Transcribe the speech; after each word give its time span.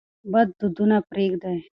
بد 0.31 0.47
دودونه 0.59 0.97
پرېږدئ. 1.09 1.59